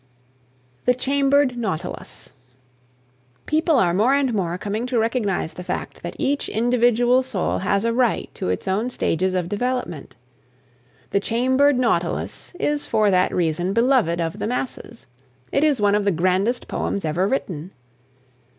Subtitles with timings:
[0.85, 2.31] THE CHAMBERED NAUTILUS.
[3.45, 7.85] People are more and more coming to recognise the fact that each individual soul has
[7.85, 10.15] a right to its own stages of development.
[11.11, 15.05] "The Chambered Nautilus" is for that reason beloved of the masses.
[15.51, 17.69] It is one of the grandest poems ever written.